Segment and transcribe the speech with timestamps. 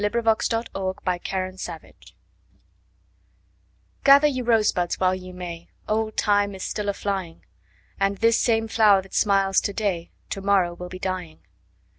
[0.03, 0.59] To the Virgins, to
[1.05, 1.91] make much of Time
[4.03, 7.45] GATHER ye rosebuds while ye may, Old Time is still a flying:
[7.99, 11.41] And this same flower that smiles to day To morrow will be dying.